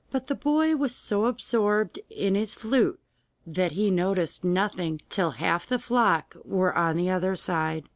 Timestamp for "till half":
5.09-5.67